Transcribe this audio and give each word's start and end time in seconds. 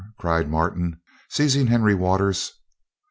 cried 0.17 0.49
Martin, 0.49 0.99
seizing 1.29 1.67
Henry 1.67 1.93
Waters. 1.93 2.53